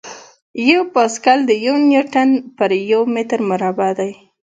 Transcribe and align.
یو 0.69 0.81
پاسکل 0.93 1.39
د 1.45 1.51
یو 1.65 1.75
نیوټن 1.89 2.29
پر 2.57 2.69
یو 2.91 3.01
متر 3.13 3.39
مربع 3.49 3.89
دی. 3.99 4.11